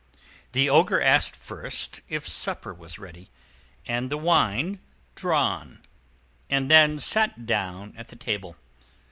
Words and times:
The 0.53 0.67
Ogre 0.67 0.99
asked 0.99 1.35
first 1.35 2.01
if 2.09 2.27
supper 2.27 2.73
was 2.73 2.97
ready, 2.97 3.29
and 3.85 4.09
the 4.09 4.17
wine 4.17 4.79
drawn; 5.13 5.83
and 6.49 6.71
then 6.71 6.97
sat 6.97 7.45
down 7.45 7.93
at 7.95 8.07
the 8.07 8.15
table. 8.15 8.55